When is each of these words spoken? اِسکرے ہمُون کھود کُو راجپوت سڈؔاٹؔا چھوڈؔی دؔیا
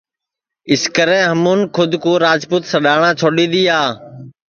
اِسکرے 0.71 1.19
ہمُون 1.29 1.59
کھود 1.73 1.91
کُو 2.03 2.11
راجپوت 2.25 2.63
سڈؔاٹؔا 2.71 3.09
چھوڈؔی 3.19 3.45
دؔیا 3.51 3.79